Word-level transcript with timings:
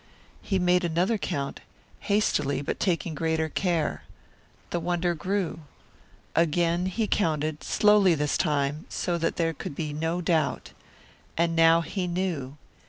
He 0.41 0.57
made 0.57 0.83
another 0.83 1.19
count, 1.19 1.59
hastily, 1.99 2.63
but 2.63 2.79
taking 2.79 3.13
greater 3.13 3.49
care. 3.49 4.01
The 4.71 4.79
wonder 4.79 5.13
grew. 5.13 5.59
Again 6.35 6.87
he 6.87 7.05
counted, 7.05 7.63
slowly 7.63 8.15
this 8.15 8.35
time, 8.35 8.87
so 8.89 9.19
that 9.19 9.35
there 9.35 9.53
could 9.53 9.75
be 9.75 9.93
no 9.93 10.19
doubt. 10.19 10.71
And 11.37 11.55
now 11.55 11.81
he 11.81 12.07
knew! 12.07 12.57